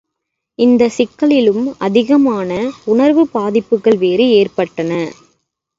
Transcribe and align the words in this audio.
இந்தச் 0.59 0.95
சிக்கலிலும் 0.97 1.75
அதிகமான 1.77 2.49
உணர்வுப் 2.85 3.31
பாதிப்புகள் 3.31 3.97
வேறு 3.97 4.27
ஏற்பட்டுள்ளன. 4.39 5.01